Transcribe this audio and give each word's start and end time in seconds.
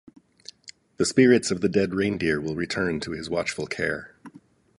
The 0.97 1.05
spirits 1.05 1.51
of 1.51 1.61
the 1.61 1.69
dead 1.69 1.93
reindeer 1.93 2.41
will 2.41 2.55
return 2.55 2.99
to 3.01 3.11
his 3.11 3.29
watchful 3.29 3.67
care. 3.67 4.15